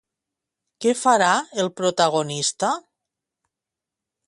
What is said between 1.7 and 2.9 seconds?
protagonista?